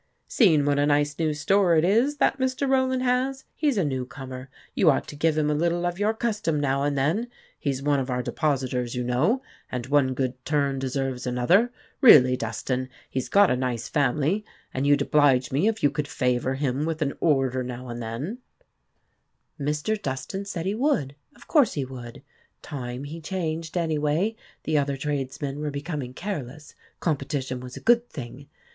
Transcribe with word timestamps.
"Seen 0.27 0.65
what 0.65 0.79
a 0.79 0.87
nice 0.87 1.19
new 1.19 1.31
store 1.31 1.75
it 1.75 1.85
is, 1.85 2.17
that 2.17 2.39
Mr. 2.39 2.67
Rowland 2.67 3.03
has? 3.03 3.45
He 3.53 3.69
's 3.71 3.77
a 3.77 3.85
new 3.85 4.03
comer. 4.03 4.49
You 4.73 4.89
ought 4.89 5.07
to 5.09 5.15
give 5.15 5.37
him 5.37 5.47
a 5.47 5.53
little 5.53 5.85
of 5.85 5.99
your 5.99 6.15
custom 6.15 6.59
now 6.59 6.81
and 6.81 6.97
then; 6.97 7.27
he 7.59 7.71
's 7.71 7.83
one 7.83 7.99
of 7.99 8.09
our 8.09 8.23
depositors, 8.23 8.95
you 8.95 9.03
know, 9.03 9.43
and 9.71 9.85
one 9.85 10.15
good 10.15 10.43
turn 10.43 10.79
deserves 10.79 11.27
another! 11.27 11.71
Really, 12.01 12.35
Dustan, 12.35 12.89
he 13.11 13.19
's 13.19 13.29
got 13.29 13.51
a 13.51 13.55
nice 13.55 13.87
family, 13.87 14.43
and 14.73 14.87
you 14.87 14.97
'd 14.97 15.03
oblige 15.03 15.51
me 15.51 15.67
if 15.67 15.83
you 15.83 15.91
could 15.91 16.07
favor 16.07 16.55
him 16.55 16.83
with 16.85 17.03
an 17.03 17.13
order 17.19 17.61
now 17.63 17.87
and 17.89 18.01
then." 18.01 18.21
TEDDY 18.21 18.27
AND 19.59 19.67
THE 19.67 19.69
WOLF 19.71 19.77
155 19.83 19.99
Mr. 19.99 20.01
Dustan 20.01 20.45
said 20.45 20.65
he 20.65 20.73
would 20.73 21.15
of 21.35 21.47
course, 21.47 21.73
he 21.73 21.85
would. 21.85 22.23
Time 22.63 23.03
he 23.03 23.21
changed, 23.21 23.77
anyway; 23.77 24.35
the 24.63 24.79
other 24.79 24.97
tradesmen 24.97 25.59
were 25.59 25.69
becoming 25.69 26.15
careless, 26.15 26.73
com 26.99 27.17
petition 27.17 27.59
was 27.59 27.77
a 27.77 27.79
good 27.79 28.09
thing 28.09 28.47